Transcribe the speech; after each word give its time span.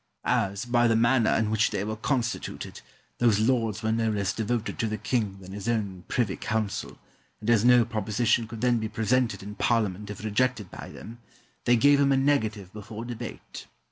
As, 0.25 0.65
by 0.65 0.87
the 0.87 0.95
manner 0.95 1.29
in 1.33 1.51
which 1.51 1.69
they 1.69 1.83
were 1.83 1.95
constituted, 1.95 2.81
those 3.19 3.37
lords 3.39 3.83
were 3.83 3.91
no 3.91 4.09
less 4.09 4.33
devoted 4.33 4.79
to 4.79 4.87
the 4.87 4.97
king 4.97 5.37
than 5.39 5.51
his 5.51 5.69
own 5.69 6.05
privy 6.07 6.37
council, 6.37 6.97
and 7.39 7.51
as 7.51 7.63
no 7.63 7.85
proposition 7.85 8.47
could 8.47 8.61
then 8.61 8.79
be 8.79 8.89
presented 8.89 9.43
in 9.43 9.53
Parliament 9.53 10.09
if 10.09 10.23
rejected 10.23 10.71
by 10.71 10.89
them, 10.89 11.19
they 11.65 11.75
gave 11.75 11.99
him 11.99 12.11
a 12.11 12.17
negative 12.17 12.73
before 12.73 13.05
debate. 13.05 13.67